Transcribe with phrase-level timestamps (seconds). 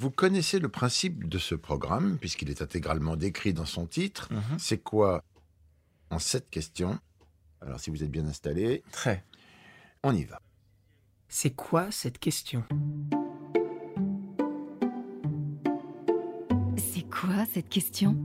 [0.00, 4.32] Vous connaissez le principe de ce programme, puisqu'il est intégralement décrit dans son titre.
[4.32, 4.58] Mhm.
[4.58, 5.22] C'est quoi
[6.08, 6.98] En sept questions?
[7.60, 9.22] Alors, si vous êtes bien installé, Très.
[10.02, 10.40] on y va.
[11.28, 12.64] C'est quoi cette question?
[16.78, 18.16] C'est quoi cette question?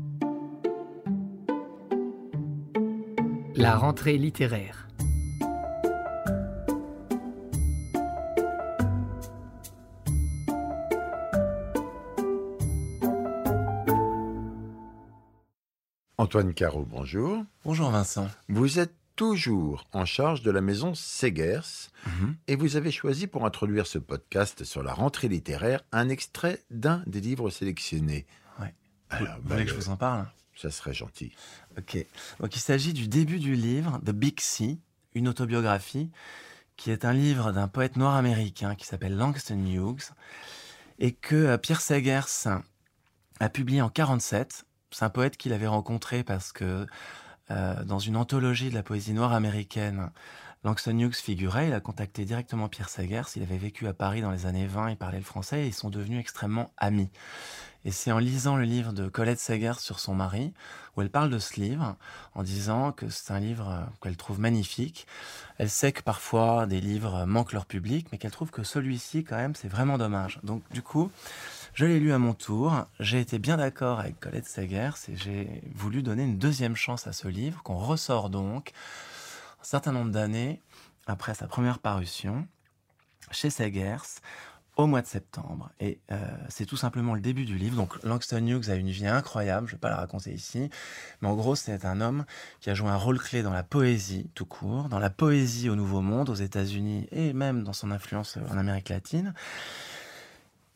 [3.53, 4.84] La rentrée littéraire.
[16.17, 17.43] Antoine Caro, bonjour.
[17.65, 18.29] Bonjour Vincent.
[18.47, 22.35] Vous êtes toujours en charge de la maison Segers Mhm.
[22.47, 27.03] et vous avez choisi pour introduire ce podcast sur la rentrée littéraire un extrait d'un
[27.05, 28.25] des livres sélectionnés.
[28.59, 28.73] Ouais.
[29.09, 30.27] Alors, Vous bah, voulez que je vous en parle?
[30.55, 31.33] ça serait gentil.
[31.77, 31.97] Ok.
[32.39, 34.79] Donc il s'agit du début du livre The Big Sea,
[35.13, 36.11] une autobiographie,
[36.77, 40.11] qui est un livre d'un poète noir américain qui s'appelle Langston Hughes
[40.99, 42.47] et que euh, Pierre Segers
[43.41, 44.65] a publié en 47.
[44.95, 46.87] C'est un poète qu'il avait rencontré parce que
[47.51, 50.09] euh, dans une anthologie de la poésie noire américaine,
[50.63, 51.67] Langston Hughes figurait.
[51.67, 53.25] Il a contacté directement Pierre Segers.
[53.35, 54.91] Il avait vécu à Paris dans les années 20.
[54.91, 57.09] Il parlait le français et ils sont devenus extrêmement amis.
[57.83, 60.53] Et c'est en lisant le livre de Colette Segers sur son mari
[60.95, 61.97] où elle parle de ce livre
[62.33, 65.07] en disant que c'est un livre euh, qu'elle trouve magnifique.
[65.57, 69.35] Elle sait que parfois des livres manquent leur public, mais qu'elle trouve que celui-ci, quand
[69.35, 70.39] même, c'est vraiment dommage.
[70.43, 71.11] Donc, du coup,
[71.75, 72.85] je l'ai lu à mon tour.
[73.01, 77.11] J'ai été bien d'accord avec Colette Segers et j'ai voulu donner une deuxième chance à
[77.11, 78.71] ce livre qu'on ressort donc
[79.61, 80.61] un certain nombre d'années
[81.05, 82.47] après sa première parution
[83.29, 84.21] chez Segers
[84.77, 85.69] au mois de septembre.
[85.81, 87.75] Et euh, c'est tout simplement le début du livre.
[87.75, 90.69] Donc Langston Hughes a une vie incroyable, je ne vais pas la raconter ici,
[91.21, 92.23] mais en gros c'est un homme
[92.61, 95.75] qui a joué un rôle clé dans la poésie tout court, dans la poésie au
[95.75, 99.33] Nouveau Monde, aux États-Unis et même dans son influence en Amérique latine.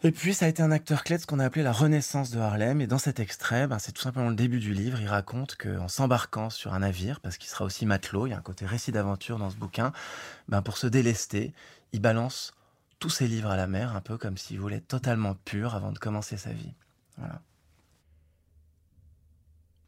[0.02, 2.32] Et puis, ça a été un acteur clé de ce qu'on a appelé la Renaissance
[2.32, 2.80] de Harlem.
[2.80, 5.02] Et dans cet extrait, ben, c'est tout simplement le début du livre.
[5.02, 8.38] Il raconte qu'en s'embarquant sur un navire, parce qu'il sera aussi matelot, il y a
[8.38, 9.92] un côté récit d'aventure dans ce bouquin,
[10.48, 11.54] ben, pour se délester,
[11.92, 12.54] il balance
[13.00, 16.00] tous ses livres à la mer, un peu comme s'il voulait totalement pur avant de
[16.00, 16.74] commencer sa vie.
[17.18, 17.42] Voilà.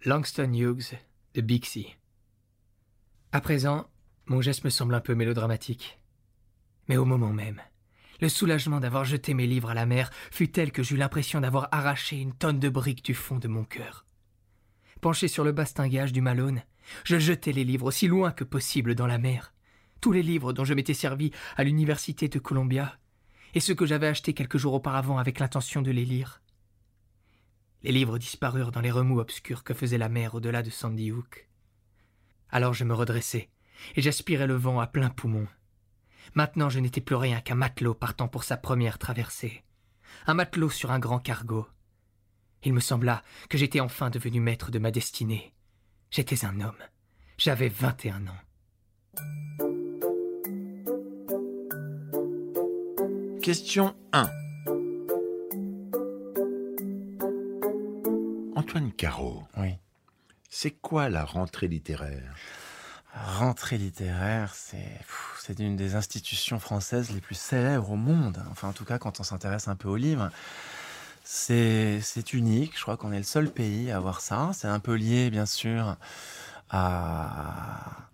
[0.03, 0.97] Langston Hughes
[1.35, 1.95] de Big Sea.
[3.31, 3.88] À présent,
[4.25, 5.99] mon geste me semble un peu mélodramatique.
[6.89, 7.61] Mais au moment même,
[8.21, 11.67] le soulagement d'avoir jeté mes livres à la mer fut tel que j'eus l'impression d'avoir
[11.71, 14.05] arraché une tonne de briques du fond de mon cœur.
[15.01, 16.63] Penché sur le bastingage du Malone,
[17.03, 19.53] je jetai les livres aussi loin que possible dans la mer.
[19.99, 22.97] Tous les livres dont je m'étais servi à l'université de Columbia,
[23.53, 26.41] et ceux que j'avais achetés quelques jours auparavant avec l'intention de les lire.
[27.83, 31.49] Les livres disparurent dans les remous obscurs que faisait la mer au-delà de Sandy Hook.
[32.49, 33.49] Alors je me redressai,
[33.95, 35.47] et j'aspirai le vent à plein poumon.
[36.35, 39.63] Maintenant je n'étais plus rien qu'un matelot partant pour sa première traversée.
[40.27, 41.67] Un matelot sur un grand cargo.
[42.63, 45.53] Il me sembla que j'étais enfin devenu maître de ma destinée.
[46.11, 46.75] J'étais un homme.
[47.37, 48.37] J'avais vingt et un ans.
[53.41, 54.29] Question 1.
[58.55, 59.75] Antoine Caro, Oui.
[60.49, 62.35] c'est quoi la rentrée littéraire?
[63.13, 68.41] Rentrée littéraire, c'est une des institutions françaises les plus célèbres au monde.
[68.51, 70.29] Enfin, en tout cas, quand on s'intéresse un peu aux livres,
[71.23, 72.77] c'est unique.
[72.77, 74.51] Je crois qu'on est le seul pays à avoir ça.
[74.53, 75.97] C'est un peu lié, bien sûr,
[76.69, 78.07] à,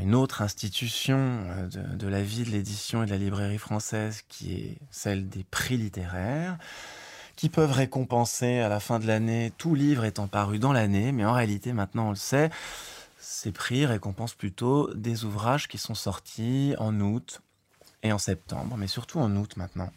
[0.00, 4.54] une autre institution euh, de la vie de l'édition et de la librairie française, qui
[4.54, 6.58] est celle des prix littéraires
[7.36, 11.24] qui peuvent récompenser à la fin de l'année tout livre étant paru dans l'année, mais
[11.24, 12.50] en réalité, maintenant on le sait,
[13.22, 17.40] ces prix récompensent plutôt des ouvrages qui sont sortis en août
[18.02, 19.90] et en septembre, mais surtout en août maintenant.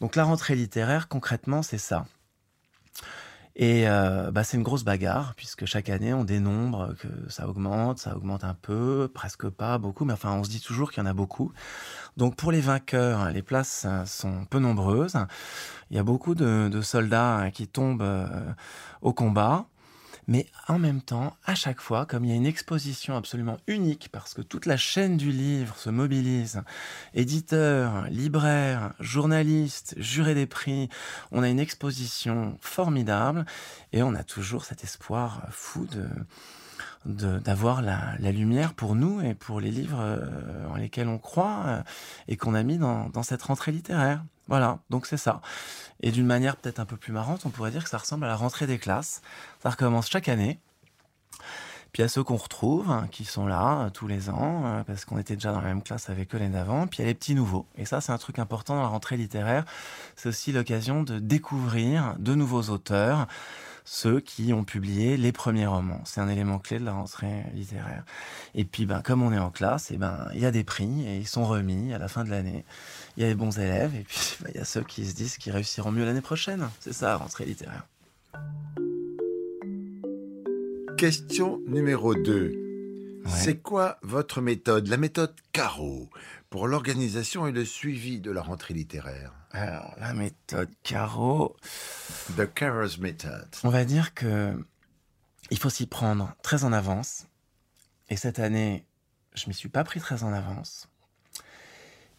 [0.00, 2.06] Donc la rentrée littéraire, concrètement, c'est ça.
[3.58, 7.98] Et euh, bah, c'est une grosse bagarre, puisque chaque année, on dénombre que ça augmente,
[7.98, 11.06] ça augmente un peu, presque pas, beaucoup, mais enfin, on se dit toujours qu'il y
[11.06, 11.52] en a beaucoup.
[12.18, 15.16] Donc pour les vainqueurs, les places sont peu nombreuses.
[15.90, 18.26] Il y a beaucoup de, soldats qui tombent euh,
[19.00, 19.66] au combat.
[20.28, 24.08] Mais en même temps, à chaque fois, comme il y a une exposition absolument unique,
[24.10, 26.62] parce que toute la chaîne du livre se mobilise,
[27.14, 30.88] éditeurs, libraires, journalistes, jurés des prix,
[31.30, 33.46] on a une exposition formidable
[33.92, 36.08] et on a toujours cet espoir fou de
[37.04, 41.62] d'avoir la, la lumière pour nous et pour les livres euh, en lesquels on croit
[41.66, 41.82] euh,
[42.28, 44.24] et qu'on a mis dans, cette rentrée littéraire.
[44.48, 45.40] Voilà, donc c'est ça.
[46.00, 48.28] Et d'une manière peut-être un peu plus marrante, on pourrait dire que ça ressemble à
[48.28, 49.22] la rentrée des classes.
[49.62, 50.60] Ça recommence chaque année.
[51.92, 54.84] Puis il y a ceux qu'on retrouve, hein, qui sont là euh, tous les ans,
[54.86, 56.86] parce qu'on était déjà dans la même classe avec eux l'année d'avant.
[56.86, 57.66] Puis il y a les petits nouveaux.
[57.76, 59.64] Et ça, c'est un truc important dans la rentrée littéraire.
[60.14, 63.26] C'est aussi l'occasion de découvrir de nouveaux auteurs,
[63.86, 66.00] ceux qui ont publié les premiers romans.
[66.04, 68.04] C'est un élément clé de la rentrée littéraire.
[68.56, 71.06] Et puis, ben, comme on est en classe, et ben, il y a des prix
[71.06, 72.64] et ils sont remis à la fin de l'année.
[73.16, 75.14] Il y a les bons élèves et puis ben, il y a ceux qui se
[75.14, 76.68] disent qu'ils réussiront mieux l'année prochaine.
[76.80, 77.86] C'est ça, la rentrée littéraire.
[80.98, 82.66] Question numéro 2.
[83.24, 83.32] Ouais.
[83.32, 86.08] C'est quoi votre méthode, la méthode Caro,
[86.56, 91.54] pour l'organisation et le suivi de la rentrée littéraire Alors, la méthode Caro,
[92.38, 93.46] The Caro's Method.
[93.62, 94.58] on va dire que
[95.50, 97.26] il faut s'y prendre très en avance.
[98.08, 98.86] Et cette année,
[99.34, 100.88] je m'y suis pas pris très en avance.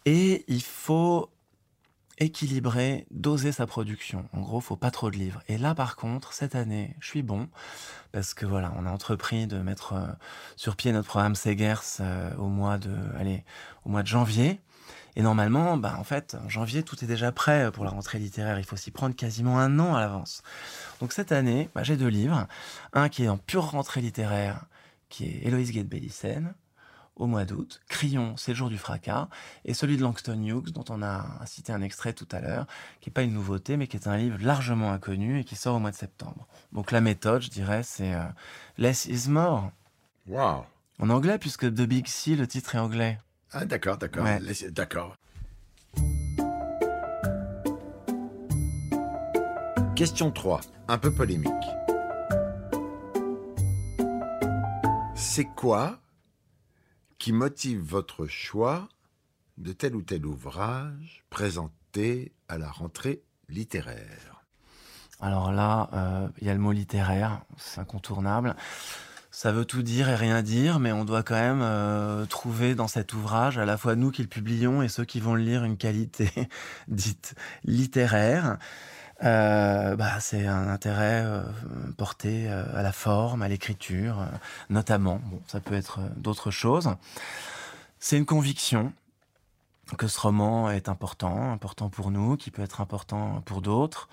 [0.04, 1.30] Et il faut
[2.18, 4.28] équilibrer, doser sa production.
[4.32, 5.42] En gros, faut pas trop de livres.
[5.48, 7.48] Et là, par contre, cette année, je suis bon
[8.12, 10.06] parce que voilà, on a entrepris de mettre euh,
[10.56, 13.44] sur pied notre programme Segers euh, au mois de, allez,
[13.84, 14.60] au mois de janvier.
[15.16, 18.58] Et normalement, bah, en fait, en janvier, tout est déjà prêt pour la rentrée littéraire.
[18.58, 20.42] Il faut s'y prendre quasiment un an à l'avance.
[21.00, 22.46] Donc cette année, bah, j'ai deux livres.
[22.92, 24.66] Un qui est en pure rentrée littéraire,
[25.08, 26.54] qui est Héloïse Guette-Bélissen,
[27.18, 27.80] au mois d'août.
[27.88, 29.28] Crayon, c'est le jour du fracas.
[29.64, 32.66] Et celui de Langston Hughes, dont on a cité un extrait tout à l'heure,
[33.00, 35.76] qui n'est pas une nouveauté, mais qui est un livre largement inconnu et qui sort
[35.76, 36.46] au mois de septembre.
[36.72, 38.24] Donc la méthode, je dirais, c'est euh,
[38.78, 39.70] Less is more.
[40.26, 40.64] Wow.
[41.00, 43.18] En anglais, puisque The Big C, le titre est anglais.
[43.52, 44.24] Ah, d'accord, d'accord.
[44.24, 44.40] Ouais.
[44.70, 45.16] D'accord.
[49.96, 51.52] Question 3, un peu polémique.
[55.16, 55.98] C'est quoi
[57.18, 58.88] qui motive votre choix
[59.58, 64.44] de tel ou tel ouvrage présenté à la rentrée littéraire
[65.20, 68.54] Alors là, euh, il y a le mot littéraire, c'est incontournable.
[69.30, 72.88] Ça veut tout dire et rien dire, mais on doit quand même euh, trouver dans
[72.88, 75.64] cet ouvrage, à la fois nous qui le publions et ceux qui vont le lire,
[75.64, 76.30] une qualité
[76.88, 77.34] dite
[77.64, 78.58] littéraire.
[79.24, 81.42] Euh, bah, c'est un intérêt euh,
[81.96, 84.24] porté euh, à la forme, à l'écriture,
[84.70, 85.20] notamment.
[85.26, 86.94] Bon, ça peut être d'autres choses.
[87.98, 88.92] C'est une conviction
[89.96, 94.08] que ce roman est important, important pour nous, qui peut être important pour d'autres.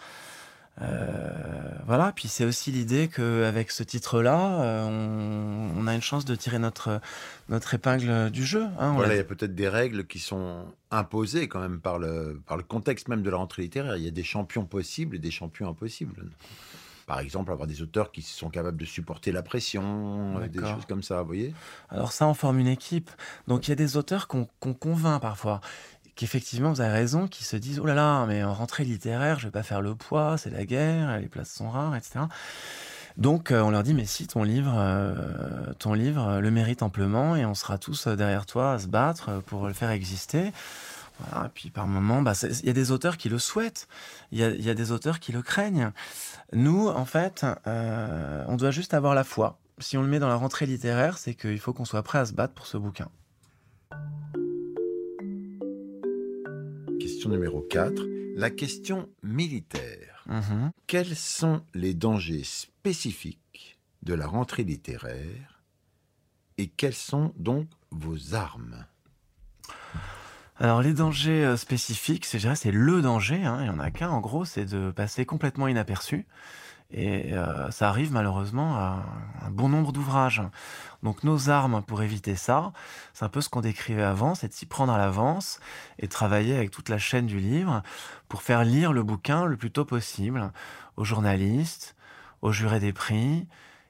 [0.81, 6.25] Euh, voilà, puis c'est aussi l'idée qu'avec ce titre-là, euh, on, on a une chance
[6.25, 7.00] de tirer notre,
[7.48, 8.66] notre épingle du jeu.
[8.80, 8.94] hein.
[8.94, 12.57] Voilà, il y a peut-être des règles qui sont imposées quand même par le, par
[12.57, 13.95] le contexte même de la rentrée littéraire.
[13.95, 16.13] Il y a des champions possibles et des champions impossibles.
[17.07, 20.88] Par exemple, avoir des auteurs qui sont capables de supporter la pression, euh, des choses
[20.88, 21.54] comme ça, vous voyez?
[21.89, 23.12] Alors ça, on forme une équipe.
[23.48, 25.62] Donc il y a des auteurs qu'on qu'on convainc parfois,
[26.15, 29.47] qu'effectivement, vous avez raison, qui se disent, oh là là, mais en rentrée littéraire, je
[29.47, 32.21] vais pas faire le poids, c'est la guerre, les places sont rares, etc.
[33.17, 36.83] Donc euh, on leur dit, mais si, ton livre, euh, ton livre euh, le mérite
[36.83, 40.51] amplement et on sera tous derrière toi à se battre pour le faire exister.
[41.21, 43.88] Et puis par moment, bah, il y a des auteurs qui le souhaitent,
[44.33, 45.91] il y a, des auteurs qui le craignent.
[46.51, 49.57] Nous, en fait, on doit juste avoir la foi.
[49.77, 52.25] Si on le met dans la rentrée littéraire, c'est qu'il faut qu'on soit prêt à
[52.25, 53.07] se battre pour ce bouquin.
[57.25, 58.04] Question numéro 4.
[58.36, 60.24] La question militaire.
[60.27, 60.69] Mhm.
[60.86, 65.63] Quels sont les dangers spécifiques de la rentrée littéraire
[66.60, 68.86] et quelles sont donc vos armes?
[70.57, 73.44] Alors les dangers euh, spécifiques, c'est je dirais, c'est le danger.
[73.44, 76.27] hein, il y en a qu'un en gros, c'est de passer complètement inaperçu.
[76.92, 79.04] Et euh, ça arrive malheureusement à
[79.46, 80.42] un bon nombre d'ouvrages.
[81.04, 82.72] Donc nos armes pour éviter ça,
[83.13, 85.60] c'est un peu ce qu'on décrivait avant, c'est de s'y prendre à l'avance
[86.00, 87.82] et travailler avec toute la chaîne du livre
[88.30, 90.51] pour faire lire le bouquin le plus tôt possible
[90.96, 91.96] aux journalistes,
[92.42, 93.48] aux jurés des prix,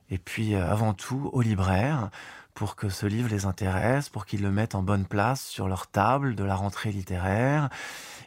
[0.09, 2.09] et puis euh, avant tout aux libraires
[2.55, 5.87] pour que ce livre les intéresse, pour qu'ils le mettent en bonne place sur leur
[5.87, 7.69] table de la rentrée littéraire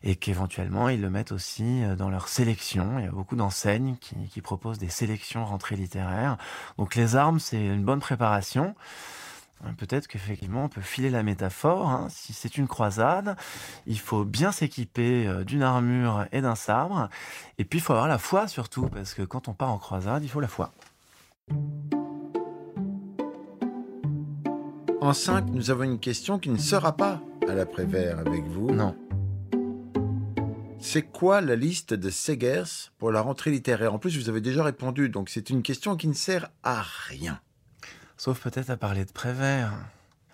[0.03, 2.99] et qu'éventuellement ils le mettent aussi euh, dans leur sélection.
[2.99, 6.37] Il y a beaucoup d'enseignes qui, proposent des sélections rentrée littéraire.
[6.77, 8.77] Donc les armes, c'est une bonne préparation.
[9.65, 11.89] Euh, Peut-être qu'effectivement, on peut filer la métaphore.
[11.89, 12.07] hein.
[12.11, 13.35] Si c'est une croisade,
[13.87, 17.09] il faut bien s'équiper euh, d'une armure et d'un sabre.
[17.59, 20.23] Et puis, il faut avoir la foi surtout, parce que quand on part en croisade,
[20.23, 20.73] il faut la foi.
[25.01, 28.73] En 5, nous avons une question qui ne sera pas à l'après-vert avec vous.
[28.73, 28.97] Non.
[30.81, 33.95] C'est quoi la liste de Segers pour la rentrée littéraire?
[33.95, 37.41] En plus, vous avez déjà répondu, donc c'est une question qui ne sert à rien.
[38.17, 39.73] Sauf peut-être à parler de Prévert.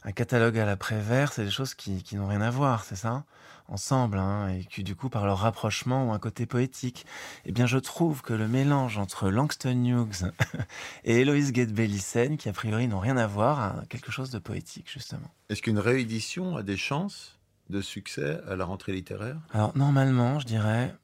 [0.04, 3.24] Un catalogue à l'après-vert, c'est des choses qui, qui n'ont rien à voir, c'est ça?
[3.68, 7.06] Ensemble, hein, et qui du coup, par leur rapprochement, ont un côté poétique.
[7.46, 10.30] Eh bien, je trouve que le mélange entre Langston Hughes
[11.04, 14.90] et Héloïse Guedbelissen, qui a priori n'ont rien à voir, a quelque chose de poétique,
[14.92, 15.30] justement.
[15.48, 17.38] Est-ce qu'une réédition a des chances
[17.70, 19.38] de succès à la rentrée littéraire?
[19.52, 20.94] Alors, normalement, je dirais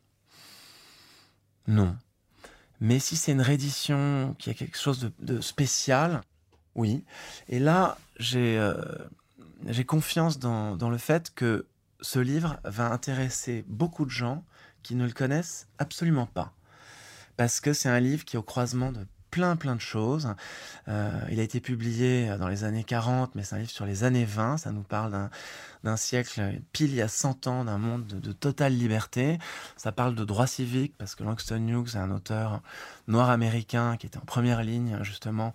[1.66, 1.96] non.
[2.80, 6.22] Mais si c'est une réédition qui a quelque chose de, de spécial,
[6.74, 7.04] oui.
[7.48, 8.74] Et là, j'ai euh,
[9.86, 11.66] confiance dans, le fait que
[12.00, 14.44] ce livre va intéresser beaucoup de gens
[14.82, 16.52] qui ne le connaissent absolument pas.
[17.36, 20.34] Parce que c'est un livre qui est au croisement de plein plein de choses.
[20.88, 24.02] Euh, il a été publié dans les années 40, mais c'est un livre sur les
[24.02, 24.56] années 20.
[24.56, 25.30] Ça nous parle d'un,
[25.84, 29.38] d'un siècle pile il y a 100 ans, d'un monde de, de totale liberté.
[29.76, 32.60] Ça parle de droit civique, parce que Langston Hughes est un auteur
[33.06, 35.52] noir américain qui était en première ligne justement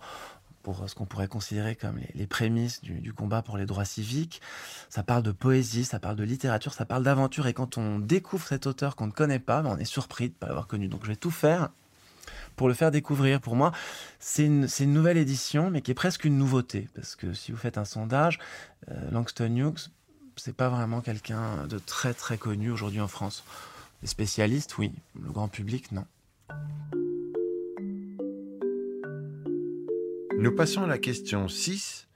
[0.66, 4.42] pour ce qu'on pourrait considérer comme les, prémices du, combat pour les droits civiques.
[4.88, 7.46] Ça parle de poésie, ça parle de littérature, ça parle d'aventure.
[7.46, 10.34] Et quand on découvre cet auteur qu'on ne connaît pas, ben on est surpris de
[10.34, 10.88] ne pas l'avoir connu.
[10.88, 11.68] Donc je vais tout faire
[12.56, 13.40] pour le faire découvrir.
[13.40, 13.70] Pour moi,
[14.18, 16.88] c'est une, une, nouvelle édition, mais qui est presque une nouveauté.
[16.96, 18.40] Parce que si vous faites un sondage,
[18.90, 19.92] euh, Langston Hughes,
[20.34, 23.44] c'est pas vraiment quelqu'un de très très connu aujourd'hui en France.
[24.02, 24.90] Les spécialistes, oui.
[25.14, 26.06] Le grand public, non.
[30.38, 32.08] Nous passons à la question 6,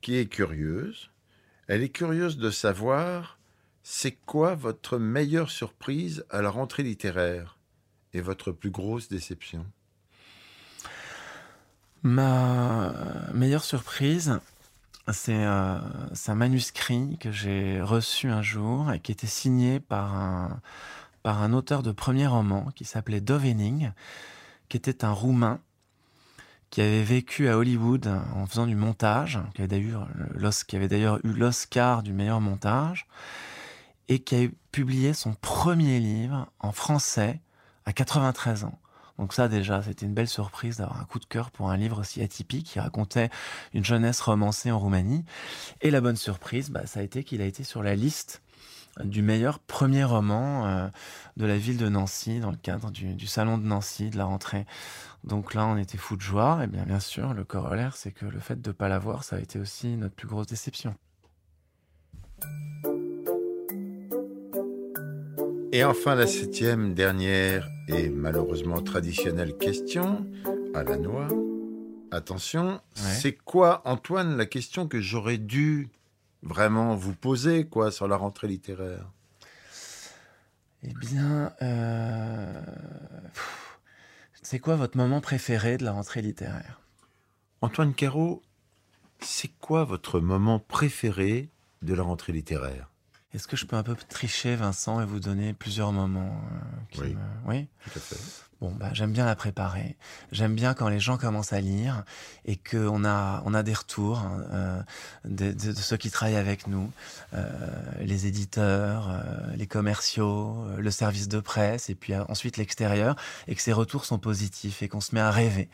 [0.00, 1.10] qui est curieuse.
[1.68, 3.38] Elle est curieuse de savoir
[3.84, 7.56] c'est quoi votre meilleure surprise à la rentrée littéraire
[8.12, 9.64] et votre plus grosse déception?
[12.02, 12.92] Ma
[13.32, 14.40] meilleure surprise,
[15.12, 15.78] c'est euh,
[16.26, 20.60] un manuscrit que j'ai reçu un jour et qui était signé par un,
[21.22, 23.92] par un auteur de premier roman qui s'appelait Dove Henning,
[24.68, 25.60] qui était un Roumain
[26.70, 32.12] qui avait vécu à Hollywood en faisant du montage, qui avait d'ailleurs eu l'Oscar du
[32.12, 33.06] meilleur montage,
[34.08, 37.40] et qui a publié son premier livre en français
[37.84, 38.78] à 93 ans.
[39.18, 42.00] Donc ça déjà, c'était une belle surprise d'avoir un coup de cœur pour un livre
[42.00, 43.30] aussi atypique qui racontait
[43.74, 45.24] une jeunesse romancée en Roumanie.
[45.80, 48.42] Et la bonne surprise, bah, ça a été qu'il a été sur la liste
[49.04, 50.88] du meilleur premier roman euh,
[51.36, 54.24] de la ville de Nancy dans le cadre du, du, salon de Nancy de la
[54.24, 54.66] rentrée.
[55.24, 56.60] Donc là, on était fou de joie.
[56.64, 59.36] Et bien, bien sûr, le corollaire, c'est que le fait de ne pas l'avoir, ça
[59.36, 60.94] a été aussi notre plus grosse déception.
[65.70, 70.26] Et enfin, la septième, dernière et malheureusement traditionnelle question
[70.74, 71.28] à la noix.
[72.10, 72.80] Attention, ouais.
[72.96, 75.90] c'est quoi, Antoine, la question que j'aurais dû
[76.42, 79.10] vraiment vous poser quoi sur la rentrée littéraire?
[80.82, 82.62] Eh bien, euh...
[84.42, 86.80] c'est quoi votre moment préféré de la rentrée littéraire?
[87.60, 88.42] Antoine Caro,
[89.20, 91.50] c'est quoi votre moment préféré
[91.82, 92.87] de la rentrée littéraire?
[93.34, 96.58] Est-ce que je peux un peu tricher, Vincent, et vous donner plusieurs moments euh,
[96.90, 97.14] qui oui.
[97.14, 97.50] Me...
[97.50, 98.16] oui, tout à fait.
[98.60, 99.96] Bon, bah, j'aime bien la préparer.
[100.32, 102.02] J'aime bien quand les gens commencent à lire
[102.44, 104.82] et qu'on a, on a des retours hein, euh,
[105.24, 106.90] de, de, de, ceux qui travaillent avec nous,
[107.34, 107.46] euh,
[108.00, 113.14] les éditeurs, euh, les commerciaux, le service de presse et puis ensuite l'extérieur
[113.46, 115.68] et que ces retours sont positifs et qu'on se met à rêver.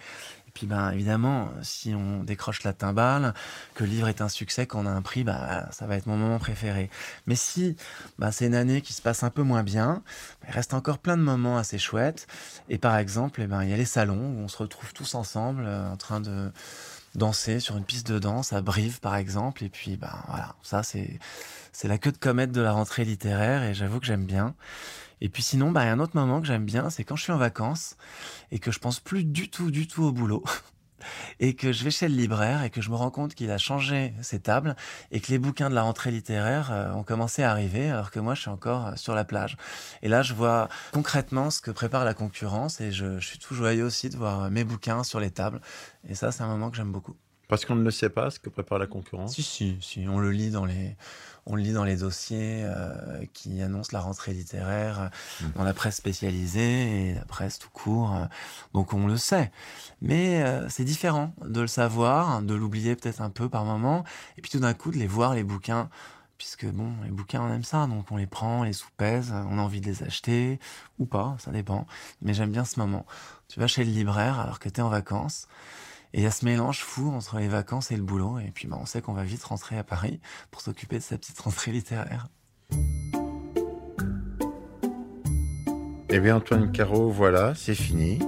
[0.54, 3.34] Puis, ben, évidemment, si on décroche la timbale,
[3.74, 6.16] que le livre est un succès, qu'on a un prix, bah, ça va être mon
[6.16, 6.90] moment préféré.
[7.26, 7.76] Mais si
[8.20, 10.04] bah, c'est une année qui se passe un peu moins bien,
[10.46, 12.28] il reste encore plein de moments assez chouettes.
[12.68, 15.16] Et par exemple, eh ben, il y a les salons où on se retrouve tous
[15.16, 16.52] ensemble euh, en train de
[17.14, 19.64] danser sur une piste de danse à Brive, par exemple.
[19.64, 21.18] Et puis, ben, voilà, ça, c'est,
[21.72, 24.54] c'est la queue de comète de la rentrée littéraire et j'avoue que j'aime bien.
[25.20, 27.38] Et puis sinon, a un autre moment que j'aime bien, c'est quand je suis en
[27.38, 27.96] vacances
[28.50, 30.44] et que je pense plus du tout, du tout au boulot.
[31.40, 33.58] Et que je vais chez le libraire et que je me rends compte qu'il a
[33.58, 34.76] changé ses tables
[35.10, 38.20] et que les bouquins de la rentrée littéraire euh, ont commencé à arriver alors que
[38.20, 39.56] moi je suis encore euh, sur la plage.
[40.02, 43.54] Et là je vois concrètement ce que prépare la concurrence et je, je suis tout
[43.54, 45.60] joyeux aussi de voir mes bouquins sur les tables.
[46.08, 47.16] Et ça c'est un moment que j'aime beaucoup.
[47.54, 50.08] Parce qu'on ne le sait pas ce que prépare la concurrence Si, si, si.
[50.08, 50.96] On le lit dans les,
[51.46, 55.08] on le lit dans les dossiers euh, qui annoncent la rentrée littéraire,
[55.40, 55.44] mmh.
[55.54, 58.12] dans la presse spécialisée et la presse tout court.
[58.72, 59.52] Donc on le sait.
[60.02, 64.02] Mais euh, c'est différent de le savoir, de l'oublier peut-être un peu par moment,
[64.36, 65.90] et puis tout d'un coup de les voir, les bouquins.
[66.38, 69.60] Puisque bon, les bouquins on aime ça, donc on les prend, on les sous-pèse, on
[69.60, 70.58] a envie de les acheter,
[70.98, 71.86] ou pas, ça dépend.
[72.20, 73.06] Mais j'aime bien ce moment.
[73.46, 75.46] Tu vas chez le libraire alors que tu es en vacances.
[76.16, 78.38] Et il y a ce mélange fou entre les vacances et le boulot.
[78.38, 80.20] Et puis bah, on sait qu'on va vite rentrer à Paris
[80.52, 82.28] pour s'occuper de sa petite rentrée littéraire.
[86.10, 88.20] Eh bien Antoine Caro, voilà, c'est fini.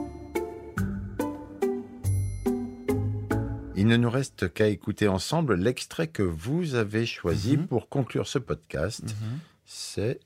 [3.76, 7.66] Il ne nous reste qu'à écouter ensemble l'extrait que vous avez choisi Mhm.
[7.69, 9.02] pour conclure ce podcast.
[9.05, 9.38] Mhm.
[9.64, 10.19] C'est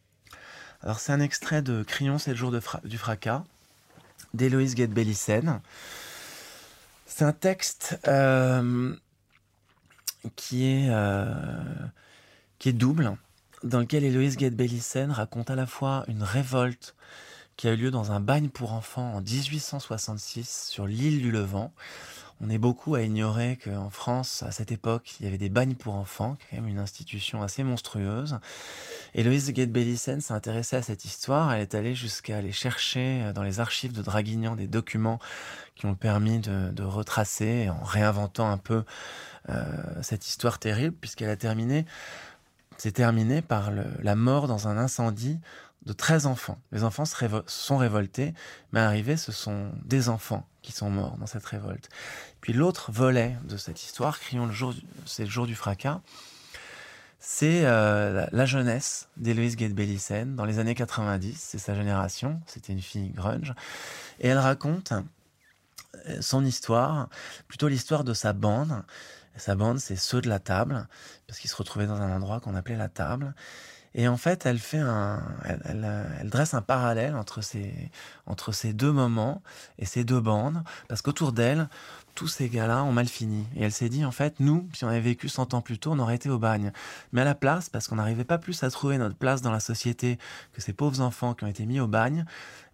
[0.82, 3.44] Alors, c'est un extrait de Crayon, c'est le jour de fra- du fracas,
[4.32, 5.60] d'Héloïse Guedbellicène.
[7.12, 8.94] C'est un texte euh,
[10.36, 11.26] qui, est, euh,
[12.60, 13.16] qui est double,
[13.64, 16.94] dans lequel Héloïse Guedbellicène raconte à la fois une révolte
[17.56, 21.74] qui a eu lieu dans un bagne pour enfants en 1866 sur l'île du Levant.
[22.42, 25.74] On est beaucoup à ignorer qu'en France, à cette époque, il y avait des bagnes
[25.74, 28.38] pour enfants, quand même une institution assez monstrueuse.
[29.14, 31.52] Héloïse Guedbellicène s'est intéressée à cette histoire.
[31.52, 35.18] Elle est allée jusqu'à aller chercher euh, dans les archives de Draguignan des documents
[35.74, 38.84] qui ont permis de, retracer, en réinventant un peu
[39.50, 39.64] euh,
[40.02, 41.84] cette histoire terrible, puisqu'elle a terminé,
[42.78, 45.38] c'est terminé par la mort dans un incendie
[45.86, 46.58] de 13 enfants.
[46.72, 48.34] Les enfants se, sont révoltés,
[48.72, 51.88] mais arrivés, ce sont des enfants qui sont morts dans cette révolte.
[52.40, 54.74] Puis l'autre volet de cette histoire, crions le jour,
[55.06, 56.00] c'est le jour du fracas,
[57.18, 61.36] c'est euh, la, la jeunesse d'Héloïse Guedbellicène dans les années 90.
[61.38, 62.40] C'est sa génération.
[62.46, 63.54] C'était une fille grunge.
[64.20, 64.94] Et elle raconte
[66.06, 67.08] euh, son histoire,
[67.46, 68.82] plutôt l'histoire de sa bande.
[69.36, 70.86] Sa bande, c'est ceux de la table,
[71.26, 73.34] parce qu'ils se retrouvaient dans un endroit qu'on appelait la table.
[73.94, 77.90] Et en fait, elle fait un, elle, elle, euh, elle dresse un parallèle entre ces,
[78.26, 79.42] entre ces deux moments
[79.78, 81.68] et ces deux bandes, parce qu'autour d'elle,
[82.14, 83.46] tous ces gars-là ont mal fini.
[83.56, 85.92] Et elle s'est dit, en fait, nous, si on avait vécu 100 ans plus tôt,
[85.92, 86.72] on aurait été au bagne.
[87.12, 89.60] Mais à la place, parce qu'on n'arrivait pas plus à trouver notre place dans la
[89.60, 90.18] société
[90.52, 92.24] que ces pauvres enfants qui ont été mis au bagne,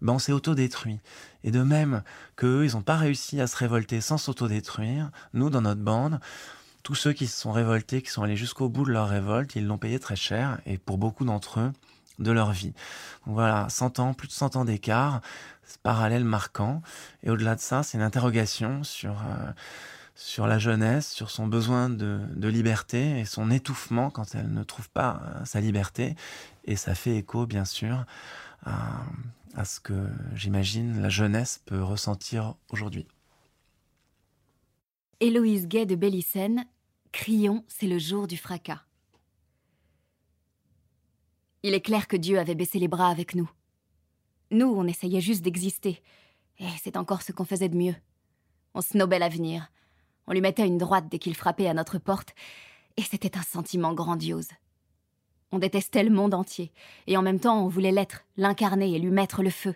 [0.01, 0.99] ben on s'est autodétruit.
[1.43, 2.03] Et de même
[2.35, 6.19] qu'eux, ils n'ont pas réussi à se révolter sans s'autodétruire, nous, dans notre bande,
[6.87, 9.67] tous ceux qui se sont révoltés, qui sont allés jusqu'au bout de leur révolte, ils
[9.67, 11.73] l'ont payé très cher, et pour beaucoup d'entre eux,
[12.17, 12.71] de leur vie.
[13.25, 15.19] Donc voilà, 100 ans, plus de 100 ans d'écart,
[15.83, 16.81] parallèle marquant.
[17.23, 19.51] Et au-delà de ça, c'est une interrogation sur, euh,
[20.15, 24.63] sur la jeunesse, sur son besoin de, de liberté et son étouffement quand elle ne
[24.63, 26.15] trouve pas euh, sa liberté.
[26.63, 28.05] Et ça fait écho, bien sûr,
[28.65, 29.03] à,
[29.55, 33.07] à ce que j'imagine la jeunesse peut ressentir aujourd'hui.
[35.19, 36.65] Héloïse Gay de Bellicène,
[37.11, 38.81] Crions, c'est le jour du fracas.
[41.63, 43.49] Il est clair que Dieu avait baissé les bras avec nous.
[44.51, 46.01] Nous, on essayait juste d'exister.
[46.59, 47.95] Et c'est encore ce qu'on faisait de mieux.
[48.73, 49.71] On snobait l'avenir.
[50.27, 52.33] On lui mettait une droite dès qu'il frappait à notre porte.
[52.95, 54.49] Et c'était un sentiment grandiose.
[55.51, 56.71] On détestait le monde entier.
[57.07, 59.75] Et en même temps, on voulait l'être, l'incarner et lui mettre le feu.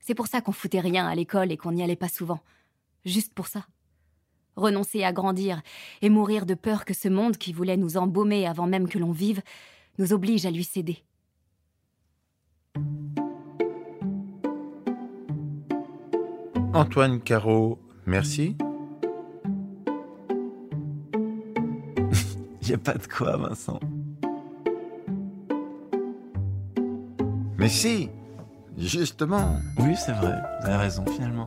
[0.00, 2.40] C'est pour ça qu'on foutait rien à l'école et qu'on n'y allait pas souvent.
[3.04, 3.66] Juste pour ça
[4.56, 5.62] renoncer à grandir
[6.02, 9.12] et mourir de peur que ce monde qui voulait nous embaumer avant même que l'on
[9.12, 9.42] vive
[9.98, 11.04] nous oblige à lui céder.
[16.72, 18.56] Antoine Caro, merci.
[22.62, 23.78] Il n'y a pas de quoi, Vincent.
[27.58, 28.08] Mais si,
[28.76, 29.56] justement.
[29.78, 31.46] Oui, c'est vrai, vous avez raison, finalement.